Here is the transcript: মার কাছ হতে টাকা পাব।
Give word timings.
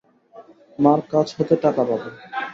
মার 0.79 0.99
কাছ 1.11 1.27
হতে 1.37 1.55
টাকা 1.63 1.81
পাব। 1.89 2.01